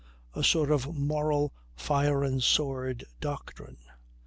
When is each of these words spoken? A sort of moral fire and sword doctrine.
A 0.33 0.43
sort 0.43 0.71
of 0.71 0.97
moral 0.97 1.53
fire 1.75 2.23
and 2.23 2.41
sword 2.41 3.05
doctrine. 3.19 3.77